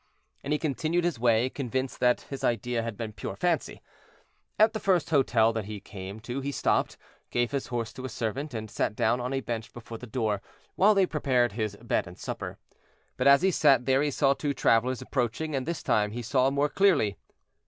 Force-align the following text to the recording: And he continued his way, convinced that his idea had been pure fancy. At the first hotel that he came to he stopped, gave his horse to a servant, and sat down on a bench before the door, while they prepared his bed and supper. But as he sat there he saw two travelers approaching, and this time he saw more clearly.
And 0.43 0.51
he 0.51 0.57
continued 0.57 1.03
his 1.03 1.19
way, 1.19 1.47
convinced 1.51 1.99
that 1.99 2.21
his 2.21 2.43
idea 2.43 2.81
had 2.81 2.97
been 2.97 3.13
pure 3.13 3.35
fancy. 3.35 3.83
At 4.57 4.73
the 4.73 4.79
first 4.79 5.11
hotel 5.11 5.53
that 5.53 5.65
he 5.65 5.79
came 5.79 6.19
to 6.21 6.41
he 6.41 6.51
stopped, 6.51 6.97
gave 7.29 7.51
his 7.51 7.67
horse 7.67 7.93
to 7.93 8.05
a 8.05 8.09
servant, 8.09 8.55
and 8.55 8.71
sat 8.71 8.95
down 8.95 9.21
on 9.21 9.31
a 9.31 9.41
bench 9.41 9.71
before 9.71 9.99
the 9.99 10.07
door, 10.07 10.41
while 10.73 10.95
they 10.95 11.05
prepared 11.05 11.51
his 11.51 11.75
bed 11.75 12.07
and 12.07 12.17
supper. 12.17 12.57
But 13.15 13.27
as 13.27 13.43
he 13.43 13.51
sat 13.51 13.85
there 13.85 14.01
he 14.01 14.09
saw 14.09 14.33
two 14.33 14.55
travelers 14.55 15.03
approaching, 15.03 15.53
and 15.53 15.67
this 15.67 15.83
time 15.83 16.13
he 16.13 16.23
saw 16.23 16.49
more 16.49 16.67
clearly. 16.69 17.17